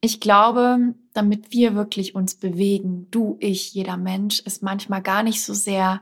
[0.00, 5.42] Ich glaube, damit wir wirklich uns bewegen, du, ich, jeder Mensch, ist manchmal gar nicht
[5.42, 6.00] so sehr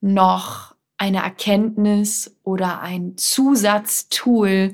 [0.00, 4.72] noch eine Erkenntnis oder ein Zusatztool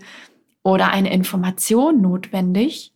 [0.63, 2.93] oder eine Information notwendig,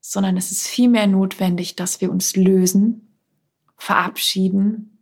[0.00, 3.16] sondern es ist vielmehr notwendig, dass wir uns lösen,
[3.76, 4.98] verabschieden,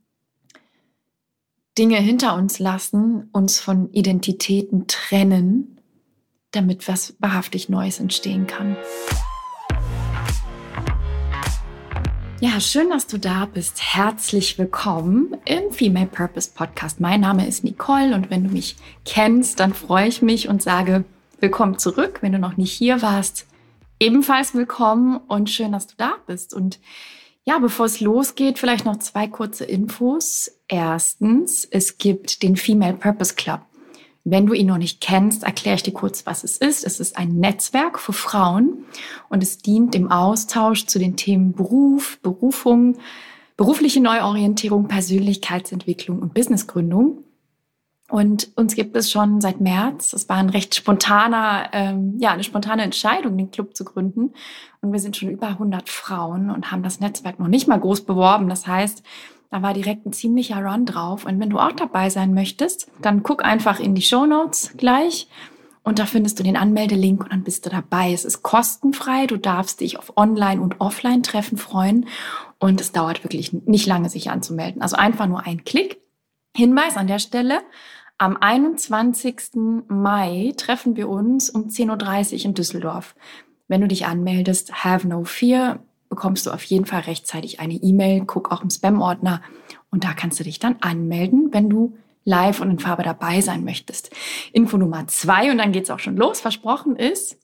[1.78, 5.80] Dinge hinter uns lassen, uns von Identitäten trennen,
[6.50, 8.76] damit was wahrhaftig Neues entstehen kann.
[12.40, 13.96] Ja, schön, dass du da bist.
[13.96, 17.00] Herzlich willkommen im Female Purpose Podcast.
[17.00, 21.04] Mein Name ist Nicole und wenn du mich kennst, dann freue ich mich und sage
[21.40, 22.18] willkommen zurück.
[22.20, 23.48] Wenn du noch nicht hier warst,
[23.98, 26.54] ebenfalls willkommen und schön, dass du da bist.
[26.54, 26.78] Und
[27.44, 30.48] ja, bevor es losgeht, vielleicht noch zwei kurze Infos.
[30.68, 33.62] Erstens, es gibt den Female Purpose Club.
[34.30, 36.84] Wenn du ihn noch nicht kennst, erkläre ich dir kurz, was es ist.
[36.84, 38.84] Es ist ein Netzwerk für Frauen
[39.28, 42.98] und es dient dem Austausch zu den Themen Beruf, Berufung,
[43.56, 47.24] berufliche Neuorientierung, Persönlichkeitsentwicklung und Businessgründung.
[48.10, 50.14] Und uns gibt es schon seit März.
[50.14, 54.32] Es war ein recht spontaner, ähm, ja, eine spontane Entscheidung, den Club zu gründen.
[54.80, 58.02] Und wir sind schon über 100 Frauen und haben das Netzwerk noch nicht mal groß
[58.02, 58.48] beworben.
[58.48, 59.02] Das heißt,
[59.50, 61.24] da war direkt ein ziemlicher Run drauf.
[61.24, 65.28] Und wenn du auch dabei sein möchtest, dann guck einfach in die Show Notes gleich.
[65.82, 68.12] Und da findest du den Anmeldelink und dann bist du dabei.
[68.12, 69.26] Es ist kostenfrei.
[69.26, 72.06] Du darfst dich auf Online- und Offline-Treffen freuen.
[72.58, 74.82] Und es dauert wirklich nicht lange, sich anzumelden.
[74.82, 76.02] Also einfach nur ein Klick.
[76.54, 77.62] Hinweis an der Stelle.
[78.18, 79.86] Am 21.
[79.88, 83.14] Mai treffen wir uns um 10.30 Uhr in Düsseldorf.
[83.68, 88.24] Wenn du dich anmeldest, have no fear bekommst du auf jeden Fall rechtzeitig eine E-Mail.
[88.26, 89.42] Guck auch im Spam-Ordner
[89.90, 93.64] und da kannst du dich dann anmelden, wenn du live und in Farbe dabei sein
[93.64, 94.10] möchtest.
[94.52, 96.40] Info Nummer zwei und dann geht's auch schon los.
[96.40, 97.38] Versprochen ist,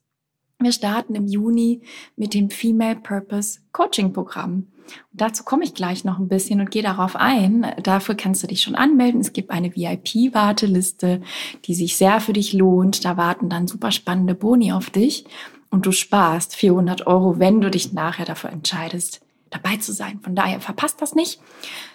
[0.60, 1.82] wir starten im Juni
[2.16, 4.68] mit dem Female Purpose Coaching Programm.
[5.12, 7.66] Und dazu komme ich gleich noch ein bisschen und gehe darauf ein.
[7.82, 9.20] Dafür kannst du dich schon anmelden.
[9.20, 11.22] Es gibt eine VIP-Warteliste,
[11.64, 13.04] die sich sehr für dich lohnt.
[13.04, 15.24] Da warten dann super spannende Boni auf dich
[15.74, 19.20] und du sparst 400 Euro, wenn du dich nachher dafür entscheidest,
[19.50, 20.20] dabei zu sein.
[20.22, 21.40] Von daher verpasst das nicht.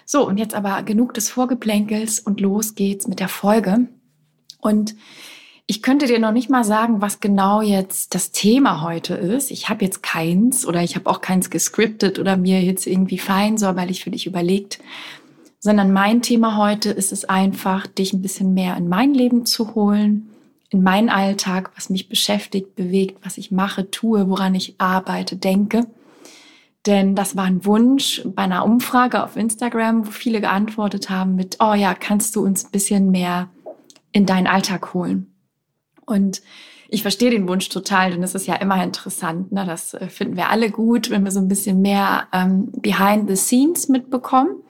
[0.04, 3.88] So, und jetzt aber genug des Vorgeplänkels und los geht's mit der Folge.
[4.60, 4.96] Und
[5.66, 9.50] ich könnte dir noch nicht mal sagen, was genau jetzt das Thema heute ist.
[9.50, 13.56] Ich habe jetzt keins oder ich habe auch keins gescriptet oder mir jetzt irgendwie fein
[13.56, 14.78] säuberlich für dich überlegt,
[15.58, 19.74] sondern mein Thema heute ist es einfach, dich ein bisschen mehr in mein Leben zu
[19.74, 20.29] holen,
[20.70, 25.86] in meinen Alltag, was mich beschäftigt, bewegt, was ich mache, tue, woran ich arbeite, denke.
[26.86, 31.58] Denn das war ein Wunsch bei einer Umfrage auf Instagram, wo viele geantwortet haben mit,
[31.60, 33.50] oh ja, kannst du uns ein bisschen mehr
[34.12, 35.34] in deinen Alltag holen?
[36.06, 36.40] Und
[36.88, 39.52] ich verstehe den Wunsch total, denn es ist ja immer interessant.
[39.52, 39.64] Ne?
[39.66, 43.36] Das äh, finden wir alle gut, wenn wir so ein bisschen mehr ähm, behind the
[43.36, 44.62] scenes mitbekommen.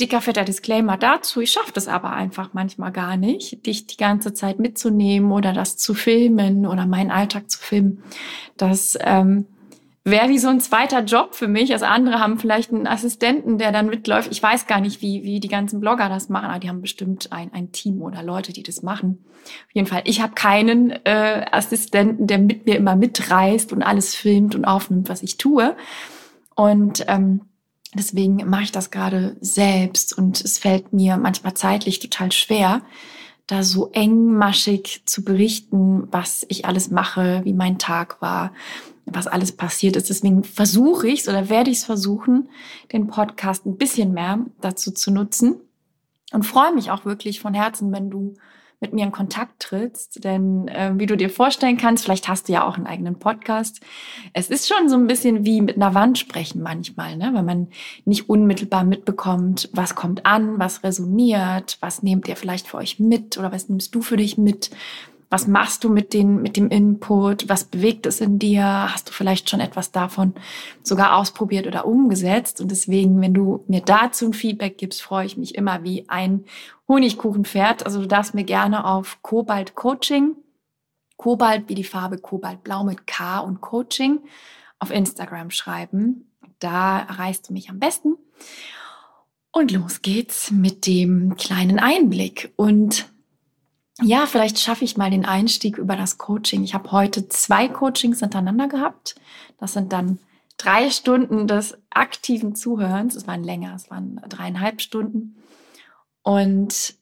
[0.00, 1.40] Dicker fetter Disclaimer dazu.
[1.40, 5.78] Ich schaffe das aber einfach manchmal gar nicht, dich die ganze Zeit mitzunehmen oder das
[5.78, 8.02] zu filmen oder meinen Alltag zu filmen.
[8.58, 9.46] Das ähm,
[10.04, 11.72] wäre wie so ein zweiter Job für mich.
[11.72, 14.30] Also andere haben vielleicht einen Assistenten, der dann mitläuft.
[14.30, 17.32] Ich weiß gar nicht, wie, wie die ganzen Blogger das machen, aber die haben bestimmt
[17.32, 19.24] ein, ein Team oder Leute, die das machen.
[19.44, 24.14] Auf jeden Fall, ich habe keinen äh, Assistenten, der mit mir immer mitreist und alles
[24.14, 25.74] filmt und aufnimmt, was ich tue.
[26.54, 27.40] Und ähm,
[27.94, 32.82] Deswegen mache ich das gerade selbst und es fällt mir manchmal zeitlich total schwer,
[33.46, 38.52] da so engmaschig zu berichten, was ich alles mache, wie mein Tag war,
[39.04, 40.10] was alles passiert ist.
[40.10, 42.48] Deswegen versuche ich es oder werde ich es versuchen,
[42.92, 45.60] den Podcast ein bisschen mehr dazu zu nutzen
[46.32, 48.34] und freue mich auch wirklich von Herzen, wenn du
[48.80, 50.22] mit mir in Kontakt trittst.
[50.24, 53.80] Denn äh, wie du dir vorstellen kannst, vielleicht hast du ja auch einen eigenen Podcast.
[54.32, 57.30] Es ist schon so ein bisschen wie mit einer Wand sprechen manchmal, ne?
[57.32, 57.68] weil man
[58.04, 63.38] nicht unmittelbar mitbekommt, was kommt an, was resoniert, was nehmt ihr vielleicht für euch mit
[63.38, 64.70] oder was nimmst du für dich mit.
[65.28, 67.48] Was machst du mit, den, mit dem Input?
[67.48, 68.62] Was bewegt es in dir?
[68.62, 70.34] Hast du vielleicht schon etwas davon
[70.82, 72.60] sogar ausprobiert oder umgesetzt?
[72.60, 76.44] Und deswegen, wenn du mir dazu ein Feedback gibst, freue ich mich immer wie ein
[76.88, 77.84] Honigkuchenpferd.
[77.84, 80.36] Also du darfst mir gerne auf Kobalt Coaching,
[81.16, 84.20] Kobalt wie die Farbe Kobaltblau mit K und Coaching
[84.78, 86.30] auf Instagram schreiben.
[86.60, 88.16] Da erreichst du mich am besten.
[89.50, 92.52] Und los geht's mit dem kleinen Einblick.
[92.56, 93.10] Und
[94.02, 96.62] ja, vielleicht schaffe ich mal den Einstieg über das Coaching.
[96.62, 99.14] Ich habe heute zwei Coachings hintereinander gehabt.
[99.58, 100.18] Das sind dann
[100.58, 103.14] drei Stunden des aktiven Zuhörens.
[103.16, 105.36] Es waren länger, es waren dreieinhalb Stunden.
[106.22, 106.94] Und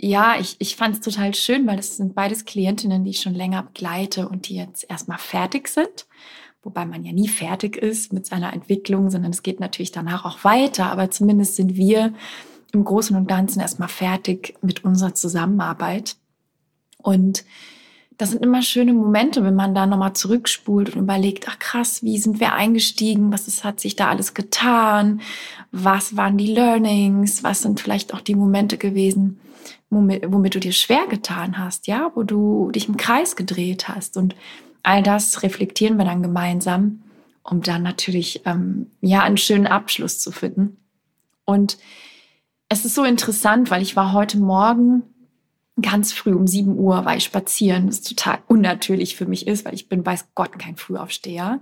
[0.00, 3.34] ja, ich, ich fand es total schön, weil das sind beides Klientinnen, die ich schon
[3.34, 6.06] länger begleite und die jetzt erstmal fertig sind,
[6.62, 10.42] wobei man ja nie fertig ist mit seiner Entwicklung, sondern es geht natürlich danach auch
[10.42, 10.90] weiter.
[10.90, 12.12] Aber zumindest sind wir
[12.72, 16.16] im Großen und Ganzen erstmal fertig mit unserer Zusammenarbeit.
[17.04, 17.44] Und
[18.16, 22.18] das sind immer schöne Momente, wenn man da nochmal zurückspult und überlegt, ach krass, wie
[22.18, 23.32] sind wir eingestiegen?
[23.32, 25.20] Was ist, hat sich da alles getan?
[25.70, 27.44] Was waren die Learnings?
[27.44, 29.38] Was sind vielleicht auch die Momente gewesen,
[29.90, 34.16] womit, womit du dir schwer getan hast, ja, wo du dich im Kreis gedreht hast?
[34.16, 34.34] Und
[34.82, 37.02] all das reflektieren wir dann gemeinsam,
[37.42, 40.78] um dann natürlich, ähm, ja, einen schönen Abschluss zu finden.
[41.44, 41.78] Und
[42.68, 45.02] es ist so interessant, weil ich war heute Morgen
[45.80, 49.74] ganz früh um 7 Uhr war ich spazieren, was total unnatürlich für mich ist, weil
[49.74, 51.60] ich bin, weiß Gott, kein Frühaufsteher.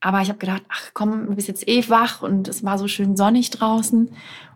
[0.00, 2.88] Aber ich habe gedacht, ach komm, du bist jetzt eh wach und es war so
[2.88, 4.10] schön sonnig draußen.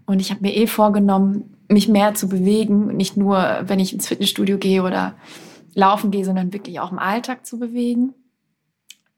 [0.07, 2.97] Und ich habe mir eh vorgenommen, mich mehr zu bewegen.
[2.97, 5.17] Nicht nur, wenn ich ins Fitnessstudio gehe oder
[5.75, 8.15] laufen gehe, sondern wirklich auch im Alltag zu bewegen.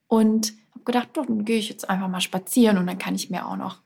[0.08, 3.30] Und habe gedacht, doch, dann gehe ich jetzt einfach mal spazieren und dann kann ich
[3.30, 3.80] mir auch noch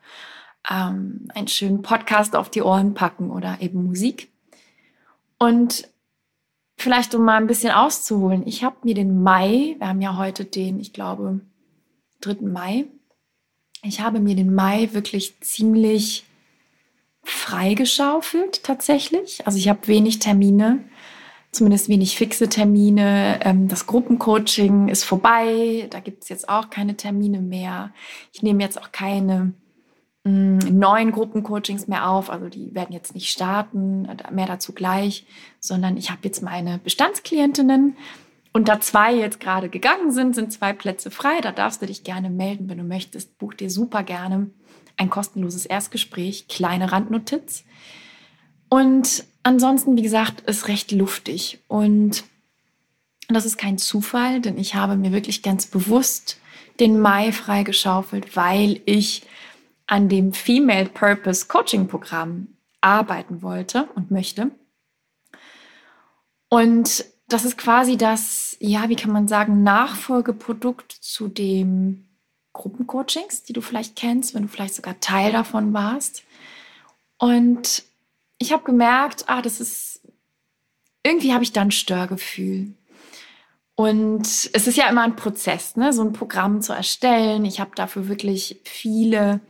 [0.70, 4.30] ähm, einen schönen Podcast auf die Ohren packen oder eben Musik.
[5.40, 5.88] Und
[6.76, 10.44] vielleicht um mal ein bisschen auszuholen, ich habe mir den Mai, wir haben ja heute
[10.44, 11.40] den, ich glaube,
[12.20, 12.36] 3.
[12.42, 12.84] Mai,
[13.82, 16.26] ich habe mir den Mai wirklich ziemlich
[17.22, 19.46] freigeschaufelt tatsächlich.
[19.46, 20.84] Also ich habe wenig Termine,
[21.52, 23.40] zumindest wenig fixe Termine.
[23.42, 27.94] Ähm, das Gruppencoaching ist vorbei, da gibt es jetzt auch keine Termine mehr.
[28.32, 29.54] Ich nehme jetzt auch keine
[30.24, 32.30] neuen Gruppencoachings mehr auf.
[32.30, 35.26] Also die werden jetzt nicht starten, mehr dazu gleich,
[35.60, 37.96] sondern ich habe jetzt meine Bestandsklientinnen
[38.52, 41.40] und da zwei jetzt gerade gegangen sind, sind zwei Plätze frei.
[41.40, 43.38] Da darfst du dich gerne melden, wenn du möchtest.
[43.38, 44.50] Buch dir super gerne
[44.96, 47.64] ein kostenloses Erstgespräch, kleine Randnotiz.
[48.68, 51.60] Und ansonsten, wie gesagt, ist recht luftig.
[51.68, 52.24] Und
[53.28, 56.38] das ist kein Zufall, denn ich habe mir wirklich ganz bewusst
[56.80, 59.22] den Mai freigeschaufelt, weil ich
[59.90, 62.46] an dem Female Purpose Coaching Programm
[62.80, 64.52] arbeiten wollte und möchte.
[66.48, 72.06] Und das ist quasi das, ja, wie kann man sagen, Nachfolgeprodukt zu dem
[72.52, 76.22] Gruppencoachings, die du vielleicht kennst, wenn du vielleicht sogar Teil davon warst.
[77.18, 77.82] Und
[78.38, 80.02] ich habe gemerkt, ah, das ist,
[81.02, 82.74] irgendwie habe ich da ein Störgefühl.
[83.74, 87.44] Und es ist ja immer ein Prozess, ne, so ein Programm zu erstellen.
[87.44, 89.40] Ich habe dafür wirklich viele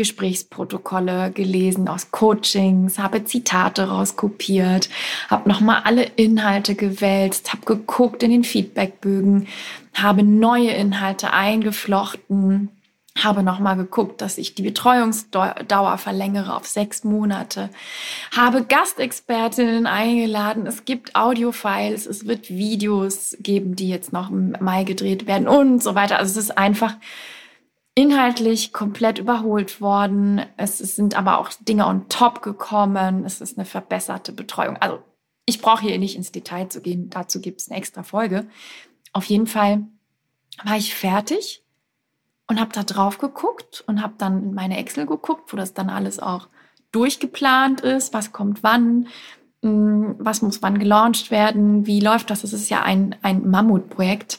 [0.00, 4.88] Gesprächsprotokolle gelesen aus Coachings, habe Zitate rauskopiert,
[5.28, 9.46] habe nochmal alle Inhalte gewälzt, habe geguckt in den Feedbackbögen,
[9.92, 12.70] habe neue Inhalte eingeflochten,
[13.14, 17.68] habe nochmal geguckt, dass ich die Betreuungsdauer verlängere auf sechs Monate,
[18.34, 24.84] habe Gastexpertinnen eingeladen, es gibt Audiofiles, es wird Videos geben, die jetzt noch im Mai
[24.84, 26.18] gedreht werden und so weiter.
[26.18, 26.94] Also es ist einfach
[28.00, 30.40] inhaltlich komplett überholt worden.
[30.56, 33.26] Es, sind aber auch Dinge on top gekommen.
[33.26, 34.78] Es ist eine verbesserte Betreuung.
[34.78, 35.02] Also
[35.44, 37.10] ich brauche hier nicht ins Detail zu gehen.
[37.10, 38.46] Dazu gibt es eine extra Folge.
[39.12, 39.86] Auf jeden Fall
[40.64, 41.62] war ich fertig
[42.46, 45.90] und habe da drauf geguckt und habe dann in meine Excel geguckt, wo das dann
[45.90, 46.48] alles auch
[46.92, 49.08] durchgeplant ist, was kommt wann,
[49.62, 52.40] hm, was muss wann gelauncht werden, wie läuft das.
[52.40, 54.38] Das ist ja ein, ein Mammutprojekt,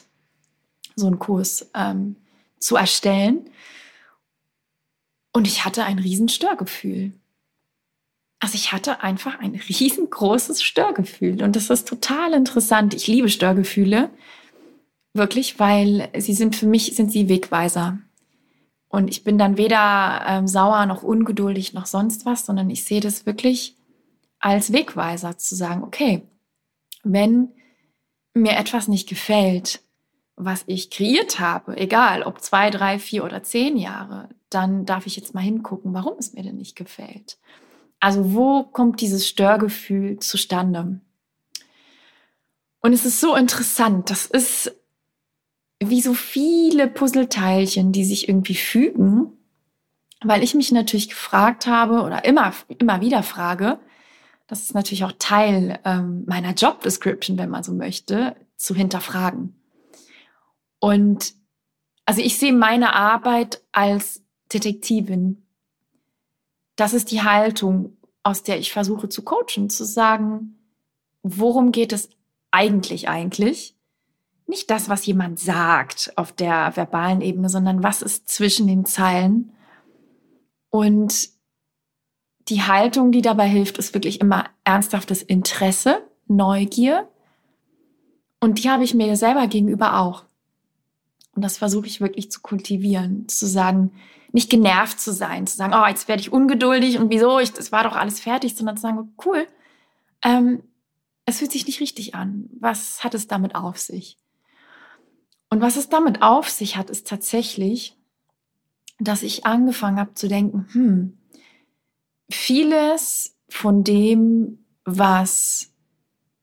[0.96, 1.70] so ein Kurs.
[1.74, 2.16] Ähm,
[2.62, 3.50] zu erstellen.
[5.32, 7.12] Und ich hatte ein riesen Störgefühl.
[8.38, 11.42] Also ich hatte einfach ein riesengroßes Störgefühl.
[11.42, 12.94] Und das ist total interessant.
[12.94, 14.10] Ich liebe Störgefühle.
[15.14, 17.98] Wirklich, weil sie sind für mich, sind sie Wegweiser.
[18.88, 23.00] Und ich bin dann weder ähm, sauer noch ungeduldig noch sonst was, sondern ich sehe
[23.00, 23.76] das wirklich
[24.38, 26.22] als Wegweiser zu sagen, okay,
[27.04, 27.52] wenn
[28.34, 29.81] mir etwas nicht gefällt,
[30.44, 35.16] was ich kreiert habe, egal ob zwei, drei, vier oder zehn Jahre, dann darf ich
[35.16, 37.38] jetzt mal hingucken, warum es mir denn nicht gefällt.
[38.00, 41.00] Also wo kommt dieses Störgefühl zustande?
[42.80, 44.72] Und es ist so interessant, das ist
[45.78, 49.32] wie so viele Puzzleteilchen, die sich irgendwie fügen,
[50.22, 53.78] weil ich mich natürlich gefragt habe oder immer, immer wieder frage,
[54.46, 59.56] das ist natürlich auch Teil ähm, meiner Job Description, wenn man so möchte, zu hinterfragen.
[60.82, 61.34] Und
[62.06, 65.46] also ich sehe meine Arbeit als Detektivin.
[66.74, 70.58] Das ist die Haltung, aus der ich versuche zu coachen, zu sagen,
[71.22, 72.10] worum geht es
[72.50, 73.76] eigentlich eigentlich?
[74.48, 79.52] Nicht das, was jemand sagt auf der verbalen Ebene, sondern was ist zwischen den Zeilen.
[80.68, 81.28] Und
[82.48, 87.08] die Haltung, die dabei hilft, ist wirklich immer ernsthaftes Interesse, Neugier.
[88.40, 90.24] Und die habe ich mir selber gegenüber auch.
[91.34, 93.92] Und das versuche ich wirklich zu kultivieren, zu sagen,
[94.32, 97.72] nicht genervt zu sein, zu sagen, oh, jetzt werde ich ungeduldig und wieso, ich, das
[97.72, 99.46] war doch alles fertig, sondern zu sagen, cool,
[100.22, 100.62] ähm,
[101.26, 102.48] es fühlt sich nicht richtig an.
[102.58, 104.18] Was hat es damit auf sich?
[105.50, 107.96] Und was es damit auf sich hat, ist tatsächlich,
[108.98, 111.18] dass ich angefangen habe zu denken, hm,
[112.30, 115.72] vieles von dem, was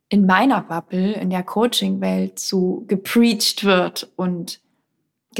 [0.10, 4.62] in meiner Bubble, in der Coaching-Welt so gepreacht wird und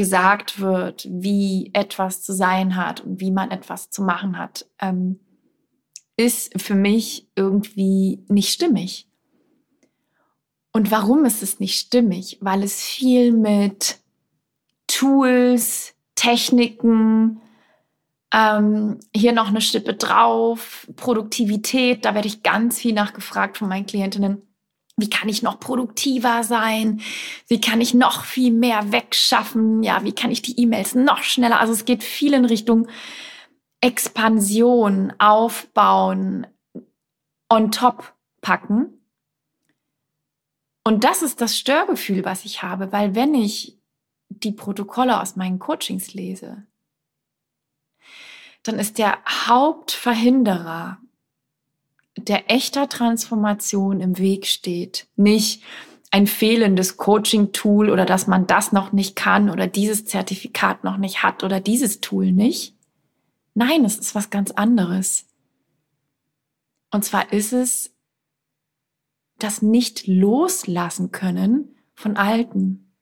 [0.00, 5.20] gesagt wird, wie etwas zu sein hat und wie man etwas zu machen hat, ähm,
[6.16, 9.06] ist für mich irgendwie nicht stimmig.
[10.72, 12.38] Und warum ist es nicht stimmig?
[12.40, 13.98] Weil es viel mit
[14.86, 17.42] Tools, Techniken,
[18.32, 23.84] ähm, hier noch eine Stippe drauf, Produktivität, da werde ich ganz viel nachgefragt von meinen
[23.84, 24.40] Klientinnen.
[25.00, 27.00] Wie kann ich noch produktiver sein?
[27.48, 29.82] Wie kann ich noch viel mehr wegschaffen?
[29.82, 31.60] Ja, wie kann ich die E-Mails noch schneller?
[31.60, 32.88] Also es geht viel in Richtung
[33.80, 36.46] Expansion, Aufbauen,
[37.48, 39.00] on top packen.
[40.84, 43.78] Und das ist das Störgefühl, was ich habe, weil wenn ich
[44.28, 46.66] die Protokolle aus meinen Coachings lese,
[48.62, 50.98] dann ist der Hauptverhinderer,
[52.16, 55.62] der echter Transformation im Weg steht, nicht
[56.10, 61.22] ein fehlendes Coaching-Tool oder dass man das noch nicht kann oder dieses Zertifikat noch nicht
[61.22, 62.74] hat oder dieses Tool nicht.
[63.54, 65.26] Nein, es ist was ganz anderes.
[66.90, 67.94] Und zwar ist es
[69.38, 72.92] das nicht loslassen können von Alten.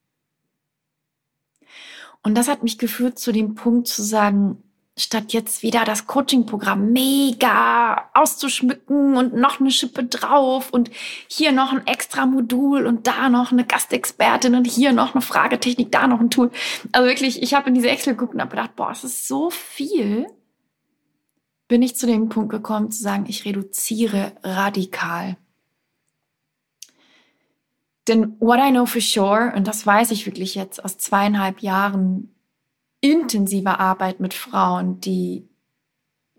[2.22, 4.62] Und das hat mich geführt zu dem Punkt zu sagen,
[4.98, 10.90] statt jetzt wieder das Coaching-Programm mega auszuschmücken und noch eine Schippe drauf und
[11.28, 15.92] hier noch ein extra Modul und da noch eine Gastexpertin und hier noch eine Fragetechnik,
[15.92, 16.50] da noch ein Tool.
[16.92, 19.50] Also wirklich, ich habe in diese Excel geguckt und habe gedacht, boah, es ist so
[19.50, 20.26] viel.
[21.68, 25.36] Bin ich zu dem Punkt gekommen zu sagen, ich reduziere radikal.
[28.08, 32.34] Denn what I know for sure, und das weiß ich wirklich jetzt aus zweieinhalb Jahren
[33.00, 35.48] intensiver Arbeit mit Frauen, die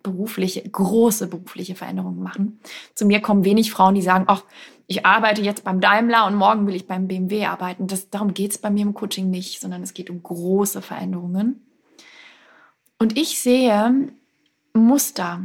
[0.03, 2.59] berufliche, große berufliche Veränderungen machen.
[2.95, 4.43] Zu mir kommen wenig Frauen, die sagen, ach,
[4.87, 7.87] ich arbeite jetzt beim Daimler und morgen will ich beim BMW arbeiten.
[7.87, 11.65] Das, darum geht es bei mir im Coaching nicht, sondern es geht um große Veränderungen.
[12.97, 14.09] Und ich sehe
[14.73, 15.43] Muster.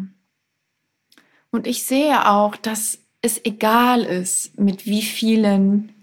[1.50, 5.94] Und ich sehe auch, dass es egal ist, mit wie vielen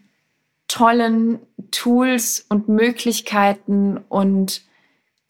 [0.68, 1.40] tollen
[1.72, 4.62] Tools und Möglichkeiten und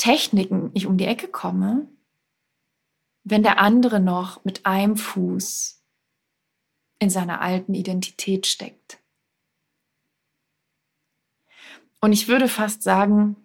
[0.02, 1.88] Techniken ich um die Ecke komme,
[3.24, 5.80] wenn der andere noch mit einem Fuß
[6.98, 8.98] in seiner alten Identität steckt.
[12.00, 13.36] Und ich würde fast sagen,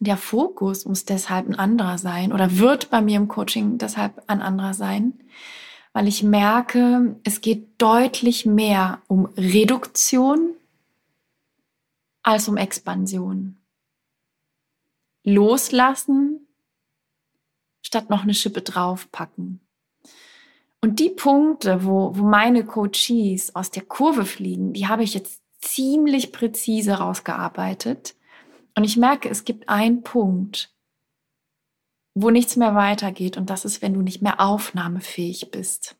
[0.00, 4.40] der Fokus muss deshalb ein anderer sein oder wird bei mir im Coaching deshalb ein
[4.40, 5.12] anderer sein,
[5.92, 10.54] weil ich merke, es geht deutlich mehr um Reduktion
[12.22, 13.58] als um Expansion.
[15.24, 16.46] Loslassen
[17.82, 19.60] statt noch eine Schippe draufpacken.
[20.80, 25.42] Und die Punkte, wo, wo meine Coaches aus der Kurve fliegen, die habe ich jetzt
[25.60, 28.14] ziemlich präzise rausgearbeitet.
[28.76, 30.74] Und ich merke, es gibt einen Punkt,
[32.14, 33.36] wo nichts mehr weitergeht.
[33.36, 35.96] Und das ist, wenn du nicht mehr aufnahmefähig bist.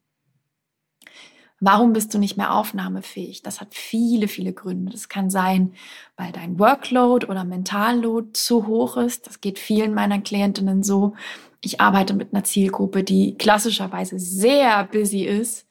[1.67, 3.41] Warum bist du nicht mehr aufnahmefähig?
[3.41, 4.93] Das hat viele, viele Gründe.
[4.93, 5.73] Das kann sein,
[6.15, 9.27] weil dein Workload oder Mentalload zu hoch ist.
[9.27, 11.15] Das geht vielen meiner Klientinnen so.
[11.63, 15.67] Ich arbeite mit einer Zielgruppe, die klassischerweise sehr busy ist.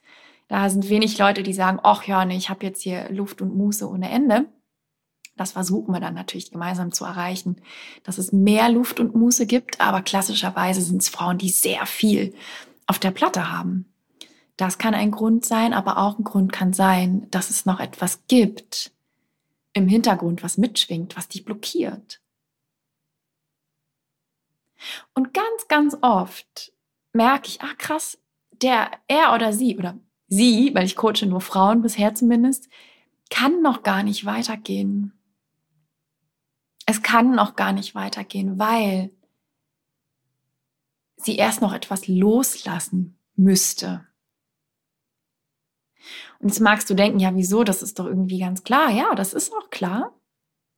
[0.48, 3.56] Da sind wenig Leute, die sagen, ach ja, nee, ich habe jetzt hier Luft und
[3.56, 4.48] Muße ohne Ende.
[5.38, 7.58] Das versuchen wir dann natürlich gemeinsam zu erreichen,
[8.04, 9.80] dass es mehr Luft und Muße gibt.
[9.80, 12.34] Aber klassischerweise sind es Frauen, die sehr viel
[12.88, 13.93] auf der Platte haben.
[14.58, 18.28] Das kann ein Grund sein, aber auch ein Grund kann sein, dass es noch etwas
[18.28, 18.92] gibt
[19.74, 22.22] im Hintergrund, was mitschwingt, was dich blockiert.
[25.14, 26.72] Und ganz, ganz oft
[27.14, 28.20] merke ich, ach krass,
[28.62, 32.70] der, er oder sie oder sie, weil ich coache nur Frauen bisher zumindest,
[33.30, 35.14] kann noch gar nicht weitergehen.
[36.86, 39.12] Es kann noch gar nicht weitergehen, weil
[41.16, 44.06] sie erst noch etwas loslassen müsste.
[46.44, 47.64] Jetzt magst du denken, ja, wieso?
[47.64, 48.92] Das ist doch irgendwie ganz klar.
[48.92, 50.14] Ja, das ist auch klar.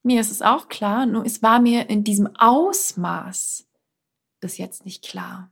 [0.03, 3.67] Mir ist es auch klar, nur es war mir in diesem Ausmaß
[4.39, 5.49] bis jetzt nicht klar.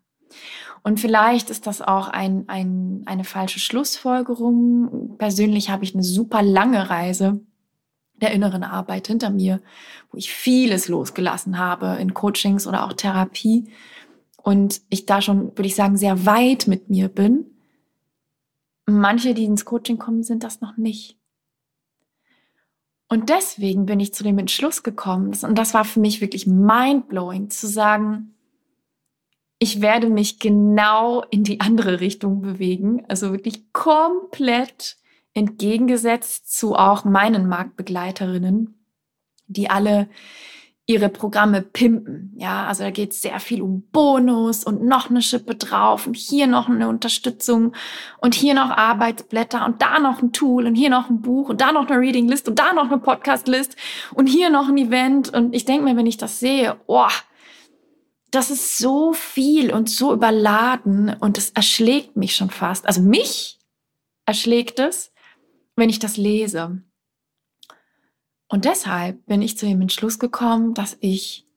[0.84, 5.17] Und vielleicht ist das auch ein, ein, eine falsche Schlussfolgerung.
[5.17, 7.39] Persönlich habe ich eine super lange Reise
[8.22, 9.60] der inneren Arbeit hinter mir,
[10.12, 13.70] wo ich vieles losgelassen habe in Coachings oder auch Therapie
[14.43, 17.46] und ich da schon, würde ich sagen, sehr weit mit mir bin.
[18.85, 21.17] Manche, die ins Coaching kommen, sind das noch nicht.
[23.07, 27.49] Und deswegen bin ich zu dem Entschluss gekommen, und das war für mich wirklich mindblowing,
[27.49, 28.33] zu sagen,
[29.59, 34.97] ich werde mich genau in die andere Richtung bewegen, also wirklich komplett
[35.33, 38.73] entgegengesetzt zu auch meinen Marktbegleiterinnen,
[39.47, 40.09] die alle
[40.93, 42.33] ihre Programme pimpen.
[42.38, 46.15] Ja, also da geht es sehr viel um Bonus und noch eine Schippe drauf und
[46.15, 47.73] hier noch eine Unterstützung
[48.19, 51.62] und hier noch Arbeitsblätter und da noch ein Tool und hier noch ein Buch und
[51.62, 53.75] da noch eine Reading List und da noch eine Podcast List
[54.13, 55.33] und hier noch ein Event.
[55.33, 57.07] Und ich denke mir, wenn ich das sehe, oh,
[58.31, 62.88] das ist so viel und so überladen und es erschlägt mich schon fast.
[62.88, 63.59] Also mich
[64.25, 65.12] erschlägt es,
[65.75, 66.81] wenn ich das lese.
[68.53, 71.48] Und deshalb bin ich zu dem Entschluss gekommen, dass ich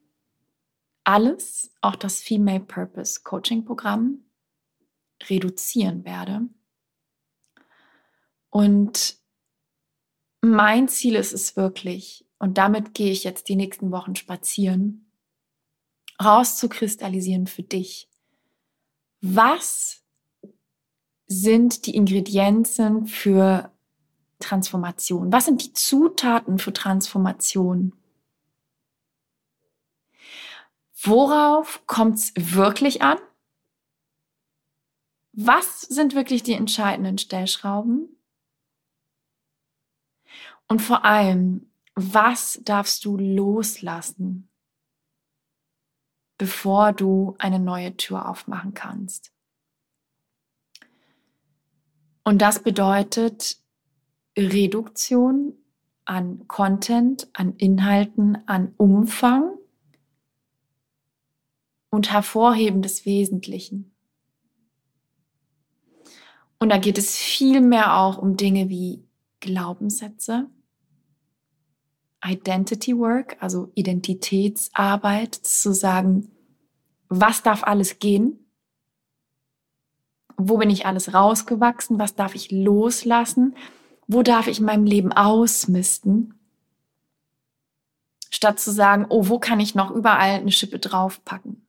[1.05, 4.25] alles, auch das Female Purpose Coaching Programm,
[5.29, 6.49] reduzieren werde.
[8.49, 9.19] Und
[10.41, 15.13] mein Ziel ist es wirklich, und damit gehe ich jetzt die nächsten Wochen spazieren,
[16.25, 18.09] rauszukristallisieren für dich.
[19.21, 20.03] Was
[21.27, 23.76] sind die Ingredienzen für
[24.39, 25.33] Transformation?
[25.33, 27.93] Was sind die Zutaten für Transformation?
[31.03, 33.19] Worauf kommt es wirklich an?
[35.33, 38.09] Was sind wirklich die entscheidenden Stellschrauben?
[40.69, 44.49] Und vor allem, was darfst du loslassen,
[46.39, 49.33] bevor du eine neue Tür aufmachen kannst?
[52.25, 53.59] Und das bedeutet,
[54.37, 55.55] Reduktion
[56.05, 59.57] an Content, an Inhalten, an Umfang
[61.91, 63.93] und Hervorheben des Wesentlichen.
[66.59, 69.05] Und da geht es viel mehr auch um Dinge wie
[69.41, 70.49] Glaubenssätze,
[72.25, 76.31] Identity Work, also Identitätsarbeit, zu sagen,
[77.09, 78.39] was darf alles gehen?
[80.37, 81.99] Wo bin ich alles rausgewachsen?
[81.99, 83.55] Was darf ich loslassen?
[84.07, 86.35] Wo darf ich in meinem Leben ausmisten,
[88.31, 91.67] statt zu sagen, oh, wo kann ich noch überall eine Schippe draufpacken.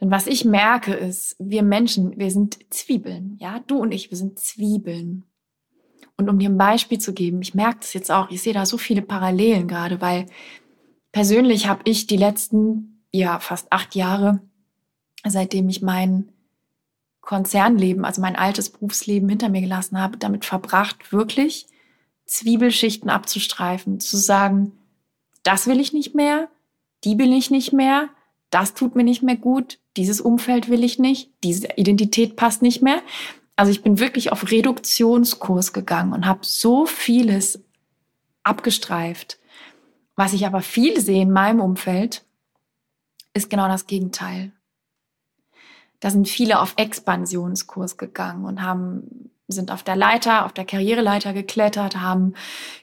[0.00, 4.18] Denn was ich merke ist, wir Menschen, wir sind Zwiebeln, ja, du und ich, wir
[4.18, 5.24] sind Zwiebeln.
[6.16, 8.66] Und um dir ein Beispiel zu geben, ich merke das jetzt auch, ich sehe da
[8.66, 10.26] so viele Parallelen gerade, weil
[11.12, 14.40] persönlich habe ich die letzten, ja, fast acht Jahre,
[15.24, 16.33] seitdem ich meinen
[17.24, 21.66] Konzernleben, also mein altes Berufsleben hinter mir gelassen habe, damit verbracht, wirklich
[22.26, 24.72] Zwiebelschichten abzustreifen, zu sagen,
[25.42, 26.48] das will ich nicht mehr,
[27.04, 28.08] die will ich nicht mehr,
[28.50, 32.82] das tut mir nicht mehr gut, dieses Umfeld will ich nicht, diese Identität passt nicht
[32.82, 33.02] mehr.
[33.56, 37.62] Also ich bin wirklich auf Reduktionskurs gegangen und habe so vieles
[38.42, 39.38] abgestreift.
[40.16, 42.24] Was ich aber viel sehe in meinem Umfeld,
[43.34, 44.52] ist genau das Gegenteil
[46.04, 51.32] da sind viele auf Expansionskurs gegangen und haben sind auf der Leiter, auf der Karriereleiter
[51.32, 52.34] geklettert, haben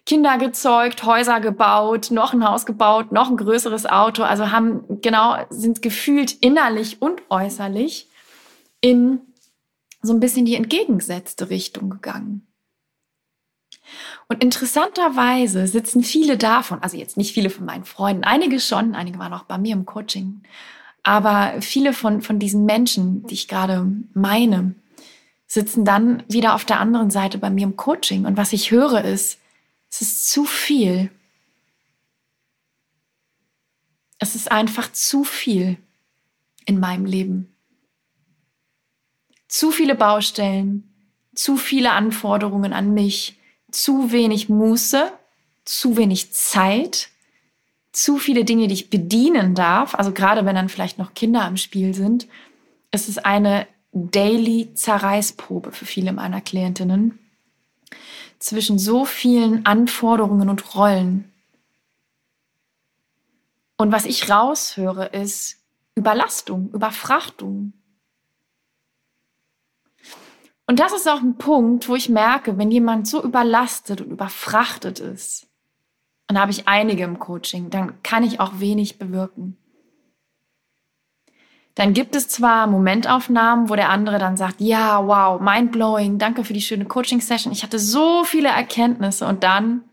[0.08, 5.36] Kinder gezeugt, Häuser gebaut, noch ein Haus gebaut, noch ein größeres Auto, also haben genau,
[5.52, 8.10] sind gefühlt innerlich und äußerlich
[8.80, 9.22] in
[10.02, 12.48] so ein bisschen die entgegengesetzte Richtung gegangen.
[14.30, 19.20] Und interessanterweise sitzen viele davon, also jetzt nicht viele von meinen Freunden, einige schon, einige
[19.20, 20.42] waren auch bei mir im Coaching
[21.04, 24.76] aber viele von, von diesen Menschen, die ich gerade meine,
[25.48, 28.26] sitzen dann wieder auf der anderen Seite bei mir im Coaching.
[28.26, 29.40] Und was ich höre ist,
[29.90, 31.12] es ist zu viel.
[34.18, 35.78] Es ist einfach zu viel
[36.66, 37.54] in meinem Leben.
[39.48, 40.90] Zu viele Baustellen,
[41.36, 43.38] zu viele Anforderungen an mich,
[43.72, 45.12] zu wenig Muße,
[45.66, 47.10] zu wenig Zeit,
[47.92, 51.58] zu viele Dinge, die ich bedienen darf, also gerade wenn dann vielleicht noch Kinder im
[51.58, 52.28] Spiel sind,
[52.92, 57.20] ist es eine Daily Zerreißprobe für viele meiner Klientinnen
[58.40, 61.32] zwischen so vielen Anforderungen und Rollen.
[63.78, 65.58] Und was ich raushöre, ist
[65.96, 67.74] Überlastung, Überfrachtung.
[70.68, 75.00] Und das ist auch ein Punkt, wo ich merke, wenn jemand so überlastet und überfrachtet
[75.00, 75.48] ist,
[76.32, 79.58] und habe ich einige im Coaching, dann kann ich auch wenig bewirken.
[81.76, 86.46] dann gibt es zwar Momentaufnahmen, wo der andere dann sagt, ja, wow, mind blowing, danke
[86.46, 87.52] für die schöne Coaching-Session.
[87.52, 89.84] Ich hatte so viele Erkenntnisse und dann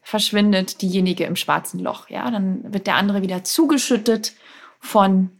[0.00, 2.08] verschwindet diejenige im schwarzen Loch.
[2.08, 4.34] Ja, dann wird der andere wieder zugeschüttet
[4.80, 5.30] von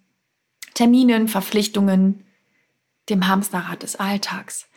[0.75, 2.25] Terminen, Verpflichtungen,
[3.09, 4.69] dem Hamsterrad des Alltags.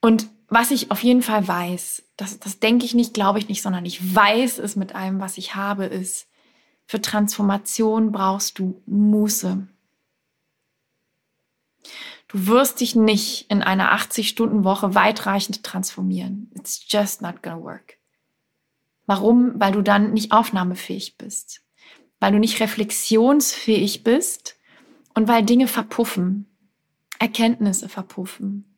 [0.00, 3.62] Und was ich auf jeden Fall weiß, das, das denke ich nicht, glaube ich nicht,
[3.62, 6.28] sondern ich weiß es mit allem, was ich habe, ist,
[6.86, 9.66] für Transformation brauchst du Muße.
[12.28, 16.50] Du wirst dich nicht in einer 80-Stunden-Woche weitreichend transformieren.
[16.54, 17.98] It's just not gonna work.
[19.06, 19.58] Warum?
[19.60, 21.62] Weil du dann nicht aufnahmefähig bist.
[22.18, 24.56] Weil du nicht reflexionsfähig bist
[25.14, 26.46] und weil Dinge verpuffen.
[27.18, 28.75] Erkenntnisse verpuffen.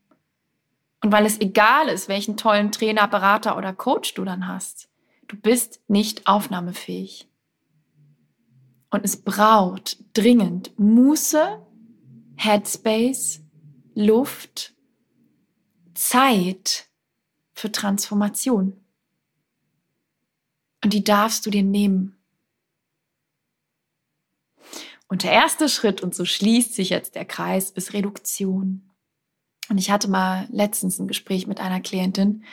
[1.09, 4.91] Und weil es egal ist, welchen tollen Trainer, Berater oder Coach du dann hast.
[5.27, 7.27] Du bist nicht aufnahmefähig.
[8.91, 11.63] Und es braucht dringend Muße,
[12.37, 13.41] Headspace,
[13.95, 14.75] Luft,
[15.95, 16.91] Zeit
[17.55, 18.79] für Transformation.
[20.85, 22.19] Und die darfst du dir nehmen.
[25.09, 28.88] Und der erste Schritt, und so schließt sich jetzt der Kreis, ist Reduktion.
[29.69, 32.45] Und ich hatte mal letztens ein Gespräch mit einer Klientin,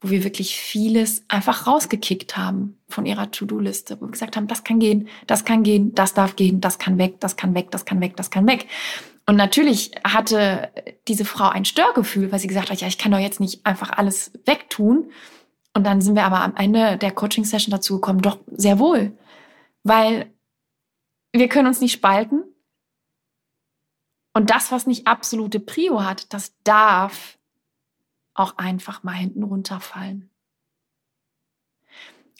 [0.00, 4.64] wo wir wirklich vieles einfach rausgekickt haben von ihrer To-Do-Liste, wo wir gesagt haben, das
[4.64, 7.84] kann gehen, das kann gehen, das darf gehen, das kann weg, das kann weg, das
[7.84, 8.66] kann weg, das kann weg.
[9.26, 10.70] Und natürlich hatte
[11.06, 13.90] diese Frau ein Störgefühl, weil sie gesagt hat, ja, ich kann doch jetzt nicht einfach
[13.90, 15.10] alles wegtun.
[15.74, 19.16] Und dann sind wir aber am Ende der Coaching-Session dazu gekommen, doch sehr wohl,
[19.84, 20.30] weil
[21.32, 22.42] wir können uns nicht spalten,
[24.34, 27.38] und das, was nicht absolute Prio hat, das darf
[28.34, 30.30] auch einfach mal hinten runterfallen.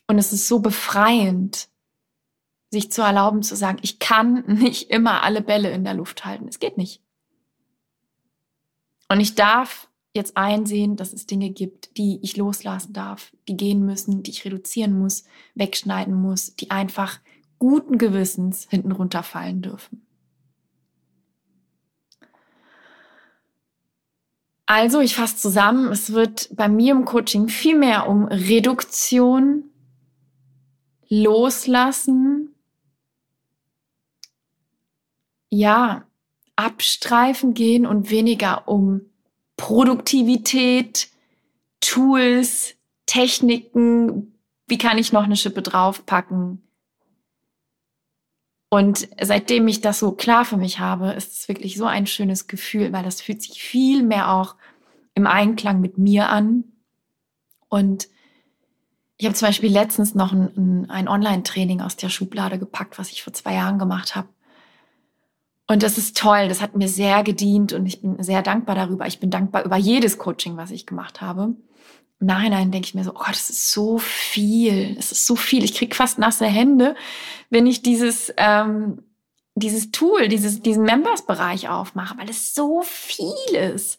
[0.07, 1.69] Und es ist so befreiend,
[2.71, 6.49] sich zu erlauben zu sagen, ich kann nicht immer alle Bälle in der Luft halten.
[6.49, 7.03] Es geht nicht.
[9.09, 13.85] Und ich darf jetzt einsehen, dass es Dinge gibt, die ich loslassen darf, die gehen
[13.85, 15.25] müssen, die ich reduzieren muss,
[15.55, 17.21] wegschneiden muss, die einfach
[17.59, 20.07] guten Gewissens hinten runterfallen dürfen.
[24.75, 29.65] Also, ich fasse zusammen, es wird bei mir im Coaching viel mehr um Reduktion,
[31.11, 32.55] Loslassen,
[35.51, 36.07] ja,
[36.57, 39.03] abstreifen gehen und weniger um
[39.59, 41.11] Produktivität,
[41.83, 46.63] Tools, Techniken, wie kann ich noch eine Schippe draufpacken,
[48.73, 52.47] und seitdem ich das so klar für mich habe, ist es wirklich so ein schönes
[52.47, 54.55] Gefühl, weil das fühlt sich viel mehr auch
[55.15, 56.65] im Einklang mit mir an.
[57.69, 58.09] Und
[59.17, 63.23] ich habe zum Beispiel letztens noch ein, ein Online-Training aus der Schublade gepackt, was ich
[63.23, 64.29] vor zwei Jahren gemacht habe.
[65.69, 69.07] Und das ist toll, das hat mir sehr gedient und ich bin sehr dankbar darüber.
[69.07, 71.55] Ich bin dankbar über jedes Coaching, was ich gemacht habe.
[72.21, 75.65] Im Nachhinein denke ich mir so, oh, das ist so viel, das ist so viel.
[75.65, 76.95] Ich krieg fast nasse Hände,
[77.49, 79.03] wenn ich dieses, ähm,
[79.55, 83.99] dieses Tool, dieses, diesen Members-Bereich aufmache, weil es so viel ist.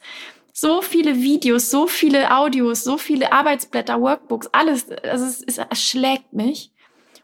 [0.55, 4.87] So viele Videos, so viele Audios, so viele Arbeitsblätter, Workbooks, alles.
[4.89, 6.71] Also es, es erschlägt mich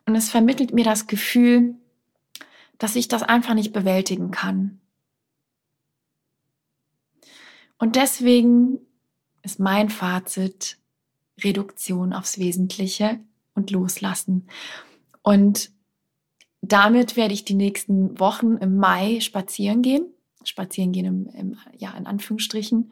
[0.07, 1.75] und es vermittelt mir das Gefühl,
[2.79, 4.79] dass ich das einfach nicht bewältigen kann.
[7.77, 8.79] Und deswegen
[9.43, 10.77] ist mein Fazit,
[11.43, 13.19] Reduktion aufs Wesentliche
[13.53, 14.47] und loslassen.
[15.21, 15.71] Und
[16.61, 20.05] damit werde ich die nächsten Wochen im Mai spazieren gehen.
[20.43, 22.91] Spazieren gehen im, im, ja, in Anführungsstrichen.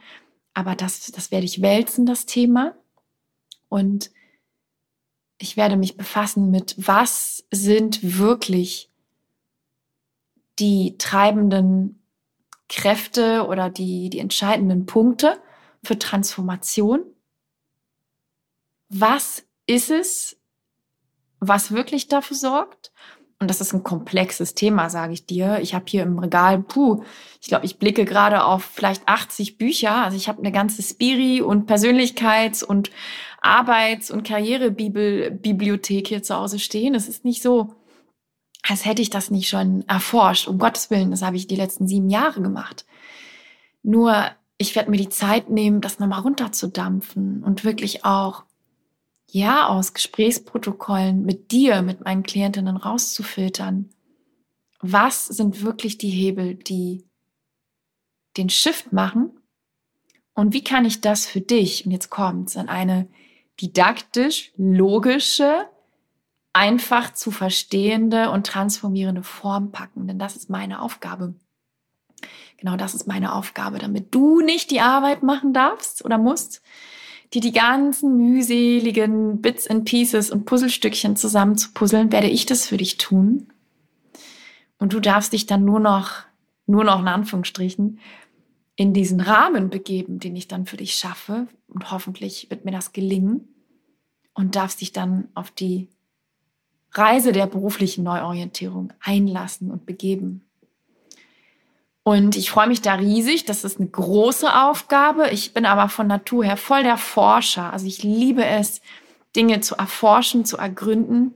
[0.57, 2.75] Aber das, das werde ich wälzen, das Thema.
[3.69, 4.09] Und
[5.37, 8.89] ich werde mich befassen mit, was sind wirklich
[10.57, 12.01] die treibenden
[12.69, 15.39] Kräfte oder die, die entscheidenden Punkte
[15.83, 17.03] für Transformation
[18.89, 20.37] was ist es,
[21.39, 22.91] was wirklich dafür sorgt?
[23.39, 25.60] Und das ist ein komplexes Thema, sage ich dir.
[25.62, 27.04] Ich habe hier im Regal, puh,
[27.39, 30.04] ich glaube, ich blicke gerade auf vielleicht 80 Bücher.
[30.04, 32.89] Also ich habe eine ganze Spiri- und Persönlichkeits- und
[33.39, 36.95] Arbeits- und Karrierebibliothek hier zu Hause stehen.
[36.95, 37.76] Es ist nicht so,
[38.63, 40.47] als hätte ich das nicht schon erforscht.
[40.47, 42.86] Um Gottes Willen, das habe ich die letzten sieben Jahre gemacht.
[43.84, 44.26] Nur,
[44.58, 48.43] ich werde mir die Zeit nehmen, das nochmal runterzudampfen und wirklich auch
[49.29, 53.89] ja aus Gesprächsprotokollen mit dir, mit meinen Klientinnen rauszufiltern.
[54.79, 57.05] Was sind wirklich die Hebel, die
[58.37, 59.31] den Shift machen?
[60.33, 63.07] Und wie kann ich das für dich, und jetzt kommt's, in eine
[63.59, 65.67] didaktisch, logische,
[66.53, 70.07] einfach zu verstehende und transformierende Form packen.
[70.07, 71.35] Denn das ist meine Aufgabe.
[72.57, 76.63] Genau das ist meine Aufgabe, damit du nicht die Arbeit machen darfst oder musst,
[77.33, 82.67] dir die ganzen mühseligen Bits and Pieces und Puzzlestückchen zusammen zu puzzeln, werde ich das
[82.67, 83.47] für dich tun.
[84.79, 86.23] Und du darfst dich dann nur noch,
[86.65, 87.99] nur noch in Anführungsstrichen,
[88.75, 91.47] in diesen Rahmen begeben, den ich dann für dich schaffe.
[91.67, 93.47] Und hoffentlich wird mir das gelingen.
[94.33, 95.89] Und darfst dich dann auf die
[96.91, 100.46] Reise der beruflichen Neuorientierung einlassen und begeben.
[102.07, 103.43] Und ich freue mich da riesig.
[103.43, 105.27] Das ist eine große Aufgabe.
[105.31, 107.73] Ich bin aber von Natur her voll der Forscher.
[107.73, 108.79] Also ich liebe es,
[109.35, 111.33] Dinge zu erforschen, zu ergründen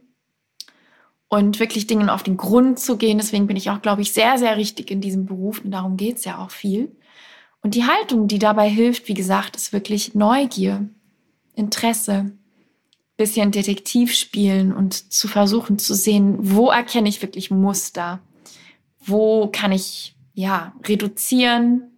[1.27, 3.17] und wirklich Dingen auf den Grund zu gehen.
[3.17, 5.60] Deswegen bin ich auch, glaube ich, sehr, sehr richtig in diesem Beruf.
[5.62, 6.95] Und darum geht es ja auch viel.
[7.62, 10.88] Und die Haltung, die dabei hilft, wie gesagt, ist wirklich Neugier,
[11.53, 12.31] Interesse,
[13.17, 18.21] bisschen Detektiv spielen und zu versuchen zu sehen, wo erkenne ich wirklich Muster?
[19.01, 21.91] Wo kann ich ja, reduzieren,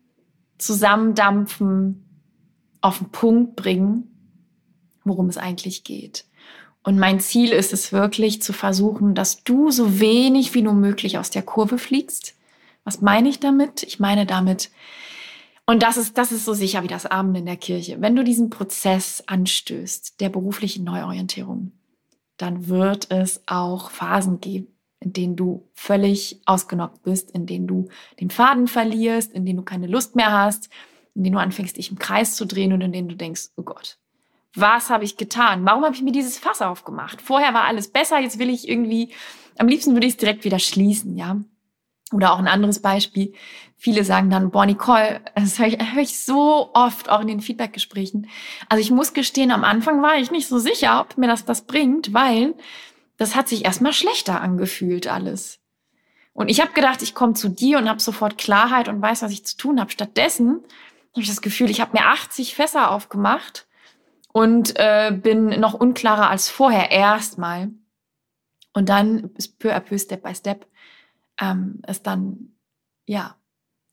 [0.58, 2.06] zusammendampfen,
[2.82, 4.10] auf den Punkt bringen,
[5.04, 6.26] worum es eigentlich geht.
[6.84, 11.18] Und mein Ziel ist es wirklich zu versuchen, dass du so wenig wie nur möglich
[11.18, 12.36] aus der Kurve fliegst.
[12.84, 13.84] Was meine ich damit?
[13.84, 14.70] Ich meine damit,
[15.66, 18.02] und das ist, das ist so sicher wie das Abend in der Kirche.
[18.02, 21.72] Wenn du diesen Prozess anstößt, der beruflichen Neuorientierung,
[22.38, 24.68] dann wird es auch Phasen geben,
[25.04, 27.90] in denen du völlig ausgenockt bist, in denen du
[28.20, 30.70] den Faden verlierst, in denen du keine Lust mehr hast,
[31.14, 33.64] in denen du anfängst, dich im Kreis zu drehen und in denen du denkst, oh
[33.64, 33.98] Gott,
[34.56, 35.66] was habe ich getan?
[35.66, 37.22] Warum habe ich mir dieses Fass aufgemacht?
[37.22, 39.12] Vorher war alles besser, jetzt will ich irgendwie,
[39.58, 41.38] am liebsten würde ich es direkt wieder schließen, ja.
[42.14, 43.34] Oder auch ein anderes Beispiel.
[43.76, 47.42] Viele sagen dann, boah, Nicole, das höre ich, hör ich so oft auch in den
[47.42, 48.28] Feedbackgesprächen.
[48.70, 51.64] Also ich muss gestehen, am Anfang war ich nicht so sicher, ob mir das was
[51.64, 52.54] bringt, weil
[53.18, 55.60] das hat sich erstmal schlechter angefühlt alles.
[56.34, 59.32] Und ich habe gedacht, ich komme zu dir und habe sofort Klarheit und weiß, was
[59.32, 59.92] ich zu tun habe.
[59.92, 60.64] Stattdessen
[61.12, 63.68] habe ich das Gefühl, ich habe mir 80 Fässer aufgemacht
[64.32, 67.70] und äh, bin noch unklarer als vorher erstmal.
[68.74, 70.66] Und dann ist peu à peu, Step by Step,
[71.40, 72.56] ähm, ist dann
[73.06, 73.36] ja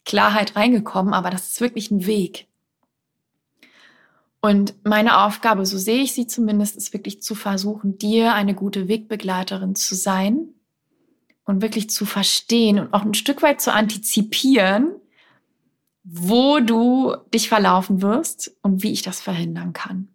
[0.06, 1.12] Klarheit reingekommen.
[1.12, 2.48] Aber das ist wirklich ein Weg.
[4.40, 8.88] Und meine Aufgabe, so sehe ich sie zumindest, ist wirklich zu versuchen, dir eine gute
[8.88, 10.48] Wegbegleiterin zu sein
[11.44, 14.92] und wirklich zu verstehen und auch ein Stück weit zu antizipieren,
[16.03, 20.09] wo du dich verlaufen wirst und wie ich das verhindern kann.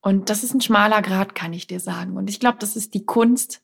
[0.00, 2.16] Und das ist ein schmaler Grad, kann ich dir sagen.
[2.16, 3.62] Und ich glaube, das ist die Kunst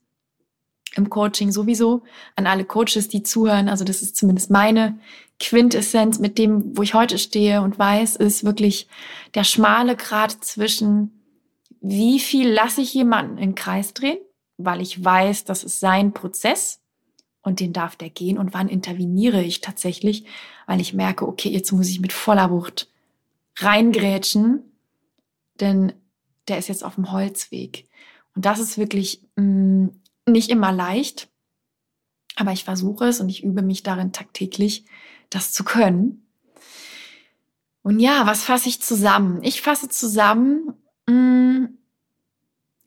[0.97, 2.03] im Coaching sowieso
[2.35, 3.69] an alle Coaches, die zuhören.
[3.69, 4.99] Also das ist zumindest meine
[5.39, 8.89] Quintessenz mit dem, wo ich heute stehe und weiß, ist wirklich
[9.35, 11.23] der schmale Grad zwischen,
[11.81, 14.19] wie viel lasse ich jemanden in den Kreis drehen,
[14.57, 16.81] weil ich weiß, das ist sein Prozess
[17.43, 20.25] und den darf der gehen und wann interveniere ich tatsächlich,
[20.67, 22.89] weil ich merke, okay, jetzt muss ich mit voller Wucht
[23.59, 24.63] reingrätschen,
[25.61, 25.93] denn
[26.49, 27.89] der ist jetzt auf dem Holzweg.
[28.35, 29.91] Und das ist wirklich mh, mm,
[30.27, 31.29] nicht immer leicht,
[32.37, 34.85] aber ich versuche es und ich übe mich darin tagtäglich,
[35.31, 36.27] das zu können.
[37.83, 39.43] Und ja, was fasse ich zusammen?
[39.43, 40.75] Ich fasse zusammen,
[41.09, 41.67] mm,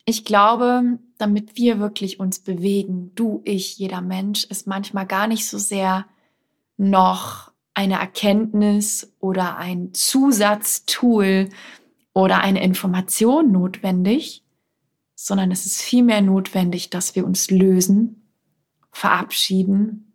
[0.05, 5.47] ich glaube, damit wir wirklich uns bewegen, du, ich, jeder Mensch, ist manchmal gar nicht
[5.47, 6.05] so sehr
[6.77, 11.49] noch eine Erkenntnis oder ein Zusatztool
[12.13, 14.43] oder eine Information notwendig,
[15.21, 18.29] sondern es ist vielmehr notwendig, dass wir uns lösen,
[18.89, 20.13] verabschieden,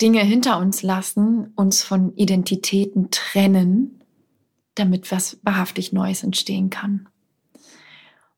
[0.00, 4.04] Dinge hinter uns lassen, uns von Identitäten trennen,
[4.76, 7.08] damit was wahrhaftig Neues entstehen kann.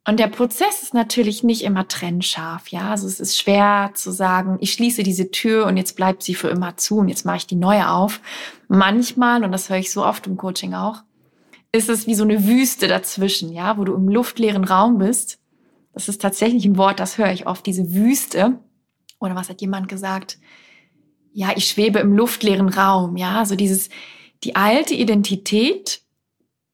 [0.07, 2.89] Und der Prozess ist natürlich nicht immer trennscharf, ja.
[2.93, 6.49] Also es ist schwer zu sagen, ich schließe diese Tür und jetzt bleibt sie für
[6.49, 8.23] immer zu und jetzt mache ich die neue auf.
[8.69, 11.03] Manchmal, und das höre ich so oft im Coaching auch,
[11.73, 15.39] ist es wie so eine Wüste dazwischen, ja, wo du im luftleeren Raum bist.
[15.93, 18.59] Das ist tatsächlich ein Wort, das höre ich oft, diese Wüste.
[19.21, 20.39] Oder was hat jemand gesagt?
[21.33, 23.91] Ja, ich schwebe im luftleeren Raum, ja, so dieses,
[24.45, 26.03] die alte Identität,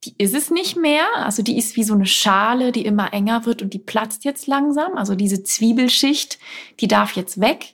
[0.05, 1.07] die ist es nicht mehr.
[1.17, 4.47] Also die ist wie so eine Schale, die immer enger wird und die platzt jetzt
[4.47, 4.97] langsam.
[4.97, 6.39] Also diese Zwiebelschicht,
[6.81, 7.74] die darf jetzt weg.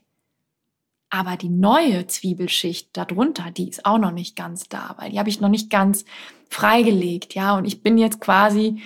[1.11, 5.29] Aber die neue Zwiebelschicht darunter, die ist auch noch nicht ganz da, weil die habe
[5.29, 6.05] ich noch nicht ganz
[6.49, 7.57] freigelegt, ja.
[7.57, 8.81] Und ich bin jetzt quasi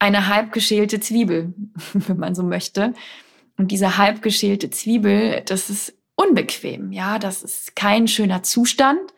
[0.00, 1.54] eine halbgeschälte Zwiebel,
[1.92, 2.94] wenn man so möchte.
[3.56, 7.20] Und diese halbgeschälte Zwiebel, das ist unbequem, ja.
[7.20, 9.14] Das ist kein schöner Zustand.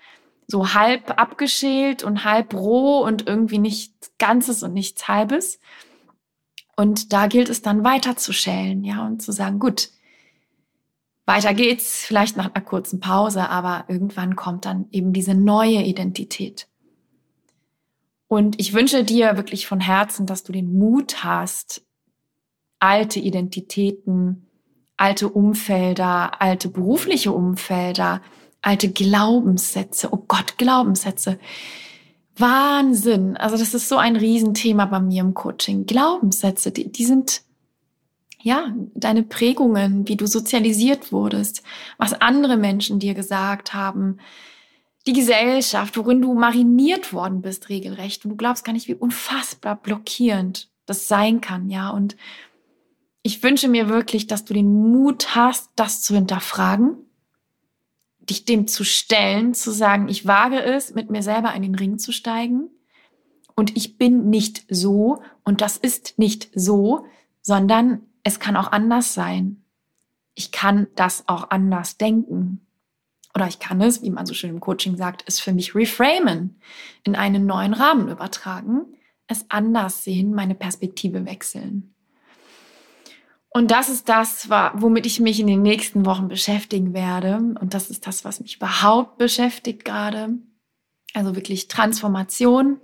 [0.46, 5.58] So halb abgeschält und halb roh und irgendwie nichts Ganzes und nichts Halbes.
[6.76, 9.88] Und da gilt es dann weiter zu schälen, ja, und zu sagen, gut,
[11.26, 16.68] weiter geht's, vielleicht nach einer kurzen Pause, aber irgendwann kommt dann eben diese neue Identität.
[18.28, 21.84] Und ich wünsche dir wirklich von Herzen, dass du den Mut hast,
[22.78, 24.46] alte Identitäten,
[24.96, 28.22] alte Umfelder, alte berufliche Umfelder,
[28.60, 31.38] alte Glaubenssätze, oh Gott, Glaubenssätze.
[32.36, 33.36] Wahnsinn.
[33.36, 35.86] Also das ist so ein Riesenthema bei mir im Coaching.
[35.86, 37.42] Glaubenssätze, die, die sind
[38.44, 41.62] ja, deine Prägungen, wie du sozialisiert wurdest,
[41.96, 44.18] was andere Menschen dir gesagt haben,
[45.06, 48.24] die Gesellschaft, worin du mariniert worden bist, regelrecht.
[48.24, 51.88] Und du glaubst gar nicht, wie unfassbar blockierend das sein kann, ja.
[51.88, 52.16] Und
[53.22, 56.98] ich wünsche mir wirklich, dass du den Mut hast, das zu hinterfragen,
[58.20, 61.98] dich dem zu stellen, zu sagen, ich wage es, mit mir selber in den Ring
[61.98, 62.68] zu steigen.
[63.56, 67.06] Und ich bin nicht so und das ist nicht so,
[67.40, 69.62] sondern es kann auch anders sein.
[70.34, 72.66] Ich kann das auch anders denken.
[73.34, 76.60] Oder ich kann es, wie man so schön im Coaching sagt, es für mich reframen,
[77.04, 81.94] in einen neuen Rahmen übertragen, es anders sehen, meine Perspektive wechseln.
[83.50, 87.36] Und das ist das, womit ich mich in den nächsten Wochen beschäftigen werde.
[87.36, 90.30] Und das ist das, was mich überhaupt beschäftigt gerade.
[91.12, 92.80] Also wirklich Transformation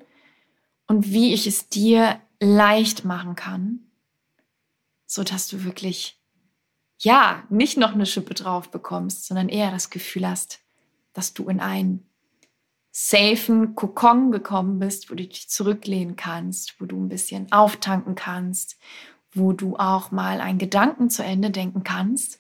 [0.87, 3.90] und wie ich es dir leicht machen kann,
[5.11, 6.21] so dass du wirklich,
[7.01, 10.61] ja, nicht noch eine Schippe drauf bekommst, sondern eher das Gefühl hast,
[11.15, 12.09] dass du in einen
[12.93, 18.79] safen Kokon gekommen bist, wo du dich zurücklehnen kannst, wo du ein bisschen auftanken kannst,
[19.33, 22.39] wo du auch mal einen Gedanken zu Ende denken kannst.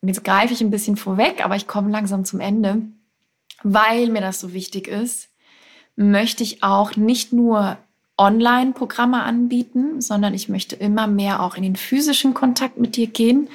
[0.00, 2.82] Und jetzt greife ich ein bisschen vorweg, aber ich komme langsam zum Ende,
[3.62, 5.28] weil mir das so wichtig ist,
[5.94, 7.78] möchte ich auch nicht nur
[8.16, 13.48] Online-Programme anbieten, sondern ich möchte immer mehr auch in den physischen Kontakt mit dir gehen.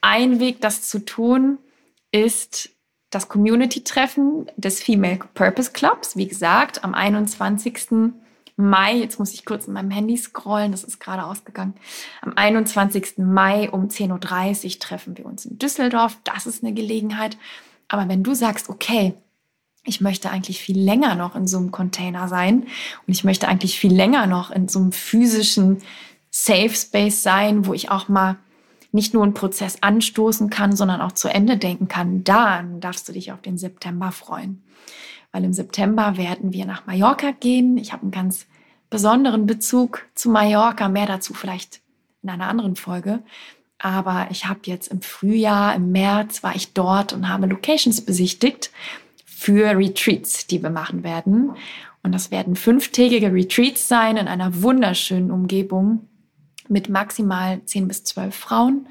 [0.00, 1.58] Ein Weg, das zu tun,
[2.12, 2.70] ist
[3.10, 6.16] das Community-Treffen des Female Purpose Clubs.
[6.16, 8.12] Wie gesagt, am 21.
[8.56, 11.74] Mai, jetzt muss ich kurz in meinem Handy scrollen, das ist gerade ausgegangen.
[12.22, 13.18] Am 21.
[13.18, 16.18] Mai um 10.30 Uhr treffen wir uns in Düsseldorf.
[16.24, 17.38] Das ist eine Gelegenheit.
[17.88, 19.14] Aber wenn du sagst, okay,
[19.84, 23.78] ich möchte eigentlich viel länger noch in so einem Container sein und ich möchte eigentlich
[23.78, 25.82] viel länger noch in so einem physischen
[26.30, 28.36] Safe Space sein, wo ich auch mal
[28.92, 32.24] nicht nur einen Prozess anstoßen kann, sondern auch zu Ende denken kann.
[32.24, 34.62] Dann darfst du dich auf den September freuen.
[35.32, 37.76] Weil im September werden wir nach Mallorca gehen.
[37.76, 38.46] Ich habe einen ganz
[38.88, 40.88] besonderen Bezug zu Mallorca.
[40.88, 41.80] Mehr dazu vielleicht
[42.22, 43.22] in einer anderen Folge.
[43.78, 48.70] Aber ich habe jetzt im Frühjahr, im März war ich dort und habe Locations besichtigt
[49.38, 51.52] für Retreats, die wir machen werden.
[52.02, 56.08] Und das werden fünftägige Retreats sein in einer wunderschönen Umgebung
[56.68, 58.88] mit maximal zehn bis zwölf Frauen.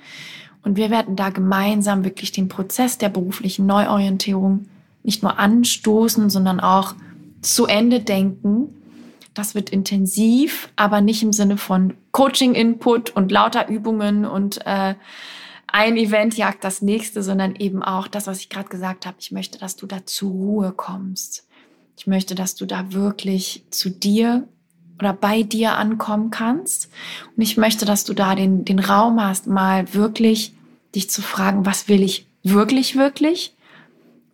[0.63, 4.69] Und wir werden da gemeinsam wirklich den Prozess der beruflichen Neuorientierung
[5.03, 6.95] nicht nur anstoßen, sondern auch
[7.41, 8.69] zu Ende denken.
[9.33, 14.95] Das wird intensiv, aber nicht im Sinne von Coaching-Input und lauter Übungen und äh,
[15.67, 19.17] ein Event jagt das nächste, sondern eben auch das, was ich gerade gesagt habe.
[19.19, 21.47] Ich möchte, dass du da zur Ruhe kommst.
[21.97, 24.47] Ich möchte, dass du da wirklich zu dir
[24.99, 26.89] oder bei dir ankommen kannst.
[27.36, 30.53] Und ich möchte, dass du da den, den Raum hast, mal wirklich
[30.95, 33.56] dich zu fragen, was will ich wirklich, wirklich?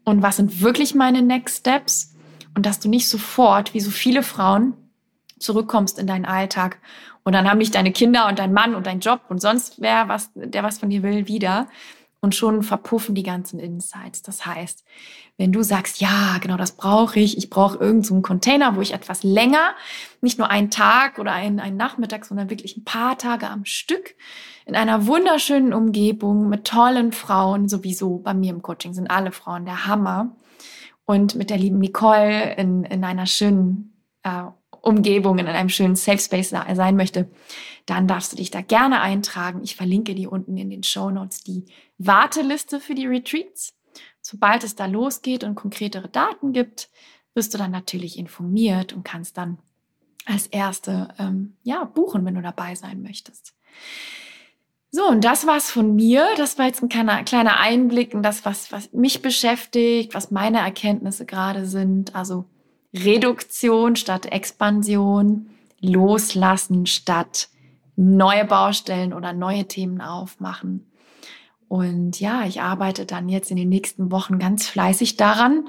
[0.04, 2.14] Und was sind wirklich meine Next Steps?
[2.56, 4.74] Und dass du nicht sofort, wie so viele Frauen,
[5.40, 6.80] zurückkommst in deinen Alltag
[7.24, 10.08] und dann haben dich deine Kinder und dein Mann und dein Job und sonst wer
[10.08, 11.68] was, der was von dir will, wieder.
[12.20, 14.22] Und schon verpuffen die ganzen Insights.
[14.22, 14.86] Das heißt,
[15.36, 18.94] wenn du sagst, ja, genau das brauche ich, ich brauche irgendeinen so Container, wo ich
[18.94, 19.74] etwas länger,
[20.22, 24.16] nicht nur einen Tag oder einen, einen Nachmittag, sondern wirklich ein paar Tage am Stück
[24.66, 29.66] in einer wunderschönen Umgebung mit tollen Frauen, sowieso bei mir im Coaching sind alle Frauen
[29.66, 30.36] der Hammer.
[31.06, 34.44] Und mit der lieben Nicole in, in einer schönen äh,
[34.84, 37.30] Umgebung, in einem schönen Safe Space sein möchte,
[37.86, 39.62] dann darfst du dich da gerne eintragen.
[39.64, 41.66] Ich verlinke dir unten in den Show Notes die
[41.98, 43.74] Warteliste für die Retreats.
[44.22, 46.90] Sobald es da losgeht und konkretere Daten gibt,
[47.34, 49.58] wirst du dann natürlich informiert und kannst dann
[50.26, 53.54] als Erste ähm, ja, buchen, wenn du dabei sein möchtest.
[54.92, 56.28] So, und das war's von mir.
[56.38, 61.26] Das war jetzt ein kleiner, Einblick in das, was, was mich beschäftigt, was meine Erkenntnisse
[61.26, 62.16] gerade sind.
[62.16, 62.46] Also
[62.94, 67.50] Reduktion statt Expansion, Loslassen statt
[67.96, 70.90] neue Baustellen oder neue Themen aufmachen.
[71.68, 75.68] Und ja, ich arbeite dann jetzt in den nächsten Wochen ganz fleißig daran,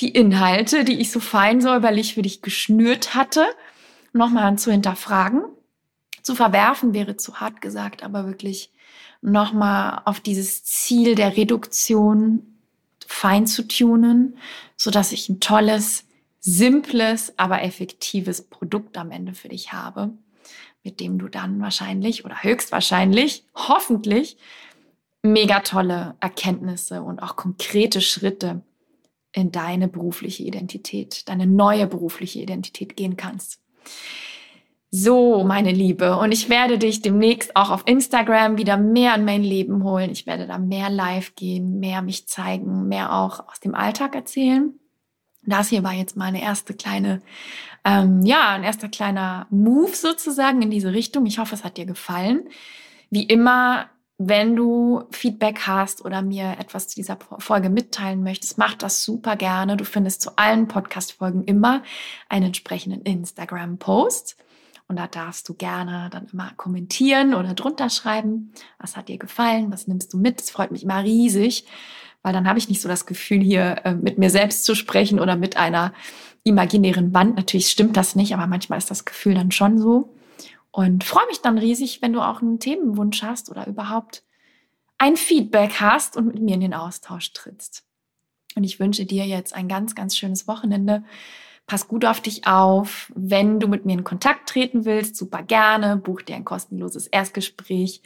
[0.00, 3.44] die Inhalte, die ich so fein säuberlich für dich geschnürt hatte,
[4.12, 5.42] nochmal zu hinterfragen,
[6.22, 8.72] zu verwerfen wäre zu hart gesagt, aber wirklich
[9.20, 12.58] nochmal auf dieses Ziel der Reduktion
[13.06, 14.36] fein zu tunen,
[14.76, 16.04] so dass ich ein tolles,
[16.42, 20.10] simples, aber effektives Produkt am Ende für dich habe,
[20.82, 24.36] mit dem du dann wahrscheinlich oder höchstwahrscheinlich, hoffentlich,
[25.22, 28.62] mega tolle Erkenntnisse und auch konkrete Schritte
[29.32, 33.60] in deine berufliche Identität, deine neue berufliche Identität gehen kannst.
[34.90, 39.42] So, meine Liebe, und ich werde dich demnächst auch auf Instagram wieder mehr in mein
[39.42, 40.10] Leben holen.
[40.10, 44.78] Ich werde da mehr live gehen, mehr mich zeigen, mehr auch aus dem Alltag erzählen.
[45.44, 47.20] Das hier war jetzt mal erste kleine,
[47.84, 51.26] ähm, ja, ein erster kleiner Move sozusagen in diese Richtung.
[51.26, 52.48] Ich hoffe, es hat dir gefallen.
[53.10, 58.74] Wie immer, wenn du Feedback hast oder mir etwas zu dieser Folge mitteilen möchtest, mach
[58.74, 59.76] das super gerne.
[59.76, 61.82] Du findest zu allen Podcast-Folgen immer
[62.28, 64.36] einen entsprechenden Instagram-Post.
[64.86, 69.72] Und da darfst du gerne dann immer kommentieren oder drunter schreiben, was hat dir gefallen,
[69.72, 70.38] was nimmst du mit.
[70.38, 71.66] Das freut mich immer riesig,
[72.22, 75.20] weil dann habe ich nicht so das Gefühl, hier äh, mit mir selbst zu sprechen
[75.20, 75.92] oder mit einer
[76.44, 77.36] imaginären Wand.
[77.36, 80.14] Natürlich stimmt das nicht, aber manchmal ist das Gefühl dann schon so.
[80.70, 84.22] Und freue mich dann riesig, wenn du auch einen Themenwunsch hast oder überhaupt
[84.98, 87.84] ein Feedback hast und mit mir in den Austausch trittst.
[88.54, 91.04] Und ich wünsche dir jetzt ein ganz, ganz schönes Wochenende.
[91.66, 93.12] Pass gut auf dich auf.
[93.14, 95.96] Wenn du mit mir in Kontakt treten willst, super gerne.
[95.96, 98.02] Buch dir ein kostenloses Erstgespräch.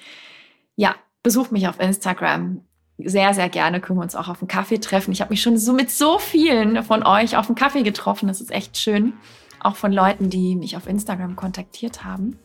[0.75, 2.66] Ja, besuch mich auf Instagram.
[2.99, 5.13] Sehr, sehr gerne können wir uns auch auf einen Kaffee treffen.
[5.13, 8.29] Ich habe mich schon so mit so vielen von euch auf einen Kaffee getroffen.
[8.29, 9.13] Das ist echt schön.
[9.61, 12.39] Auch von Leuten, die mich auf Instagram kontaktiert haben.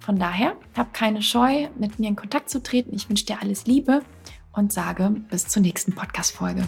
[0.00, 2.94] Von daher, hab keine Scheu, mit mir in Kontakt zu treten.
[2.94, 4.02] Ich wünsche dir alles Liebe
[4.52, 6.64] und sage bis zur nächsten Podcast-Folge.